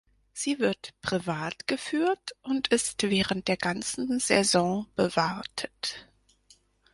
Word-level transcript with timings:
Sie 0.33 0.57
wird 0.57 0.95
privat 1.03 1.67
geführt 1.67 2.35
und 2.41 2.69
ist 2.69 3.03
während 3.03 3.47
der 3.47 3.57
ganzen 3.57 4.19
Saison 4.19 4.87
bewartet. 4.95 6.07